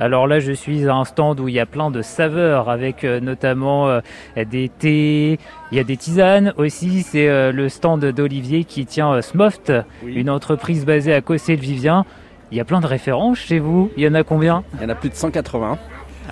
[0.00, 3.02] Alors là, je suis à un stand où il y a plein de saveurs avec
[3.02, 4.00] euh, notamment euh,
[4.48, 5.40] des thés,
[5.72, 7.02] il y a des tisanes aussi.
[7.02, 9.72] C'est euh, le stand d'Olivier qui tient Smoft,
[10.04, 10.14] Oui.
[10.14, 12.04] une entreprise basée à Cossé-le-Vivien.
[12.52, 13.90] Il y a plein de références chez vous.
[13.96, 14.62] Il y en a combien?
[14.76, 15.78] Il y en a plus de 180.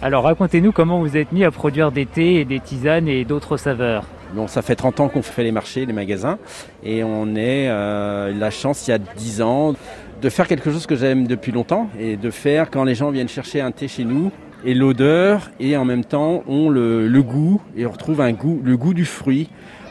[0.01, 3.57] Alors racontez-nous comment vous êtes mis à produire des thés et des tisanes et d'autres
[3.57, 4.05] saveurs.
[4.35, 6.39] Bon, ça fait 30 ans qu'on fait les marchés, les magasins,
[6.83, 9.75] et on est euh, la chance il y a 10 ans
[10.21, 13.29] de faire quelque chose que j'aime depuis longtemps, et de faire quand les gens viennent
[13.29, 14.33] chercher un thé chez nous,
[14.65, 18.61] et l'odeur, et en même temps ont le, le goût, et on retrouve un goût,
[18.65, 19.49] le goût du fruit,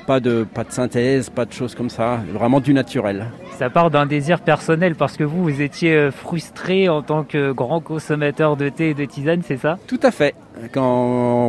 [0.08, 3.26] pas de, pas de synthèse, pas de choses comme ça, vraiment du naturel.
[3.58, 7.52] Ça part d'un désir personnel parce que vous, vous étiez euh, frustré en tant que
[7.52, 9.78] grand consommateur de thé et de tisane, c'est ça?
[9.88, 10.36] Tout à fait.
[10.72, 10.86] Quand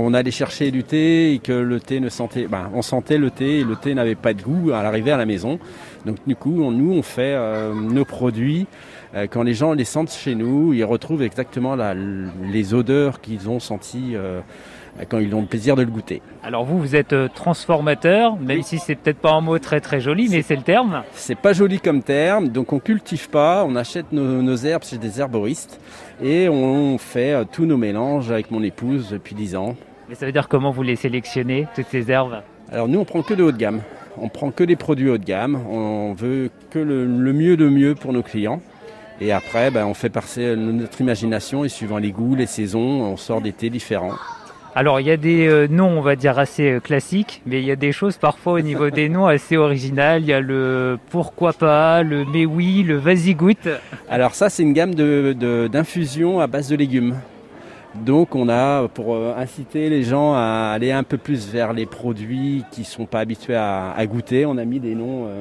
[0.04, 3.30] on allait chercher du thé et que le thé ne sentait, ben, on sentait le
[3.30, 5.58] thé et le thé n'avait pas de goût à l'arrivée à la maison.
[6.04, 8.66] Donc du coup, on- nous, on fait euh, nos produits.
[9.14, 13.48] euh, quand les gens les sentent chez nous, ils retrouvent exactement la- les odeurs qu'ils
[13.48, 14.40] ont senties euh,
[15.08, 16.22] quand ils ont le plaisir de le goûter.
[16.42, 18.62] Alors vous, vous êtes euh, transformateur, même Oui.
[18.64, 21.02] si c'est peut-être pas un mot très très joli, mais c'est le terme.
[21.12, 24.98] C'est pas joli comme terme, donc on cultive pas, on achète nos, nos herbes chez
[24.98, 25.80] des herboristes
[26.22, 29.76] et on fait euh, tous nos mélanges avec mon épouse depuis 10 ans.
[30.08, 32.42] Mais ça veut dire comment vous les sélectionnez, toutes ces herbes?
[32.70, 33.82] Alors nous, on prend que de haut de gamme.
[34.18, 35.56] On prend que des produits haut de gamme.
[35.68, 38.60] On veut que le, le mieux de mieux pour nos clients.
[39.20, 43.16] Et après, ben, on fait passer notre imagination et suivant les goûts, les saisons, on
[43.16, 44.12] sort des thés différents.
[44.78, 47.64] Alors il y a des euh, noms, on va dire, assez euh, classiques, mais il
[47.64, 50.20] y a des choses parfois au niveau des noms assez originales.
[50.20, 53.68] Il y a le pourquoi pas, le mais oui, le vas-y goûte.
[54.10, 57.14] Alors ça, c'est une gamme de- de- d'infusions à base de légumes.
[57.94, 61.86] Donc on a, pour euh, inciter les gens à aller un peu plus vers les
[61.86, 65.40] produits qui sont pas habitués à, à goûter, on a mis des noms, euh,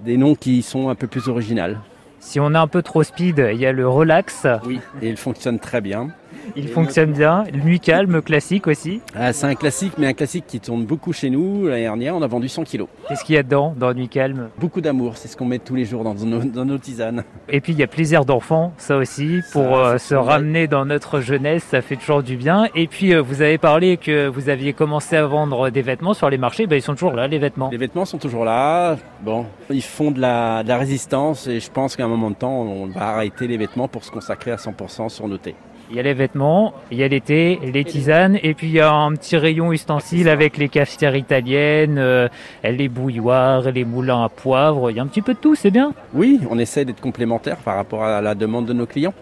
[0.00, 1.76] des noms qui sont un peu plus originaux.
[2.18, 4.80] Si on est un peu trop speed, il y a le relax, Oui.
[5.02, 6.08] Et ils fonctionnent très bien.
[6.56, 7.44] Il fonctionne bien.
[7.64, 9.00] Nuit calme, classique aussi.
[9.14, 11.66] Ah, c'est un classique, mais un classique qui tourne beaucoup chez nous.
[11.66, 12.88] L'année dernière, on a vendu 100 kilos.
[13.08, 14.48] Qu'est-ce qu'il y a dedans dans nuit calme?
[14.58, 17.24] Beaucoup d'amour, c'est ce qu'on met tous les jours dans nos, dans nos tisanes.
[17.48, 20.32] Et puis il y a plaisir d'enfant, ça aussi, pour Ça, euh, se vrai.
[20.32, 22.68] ramener dans notre jeunesse, ça fait toujours du bien.
[22.74, 26.30] Et puis euh, vous avez parlé que vous aviez commencé à vendre des vêtements sur
[26.30, 27.70] les marchés, ben, ils sont toujours là les vêtements.
[27.70, 28.96] Les vêtements sont toujours là.
[29.22, 32.36] Bon, ils font de la, de la résistance et je pense qu'à un moment de
[32.36, 35.54] temps, on va arrêter les vêtements pour se consacrer à 100% sur nos thés.
[35.90, 38.80] Il y a les vêtements, il y a thés, les tisanes, et puis il y
[38.80, 42.28] a un petit rayon ustensile avec les cafetières italiennes, euh,
[42.62, 45.72] les bouilloires, les moulins à poivre, il y a un petit peu de tout, c'est
[45.72, 45.92] bien.
[46.14, 49.14] Oui, on essaie d'être complémentaire par rapport à la demande de nos clients.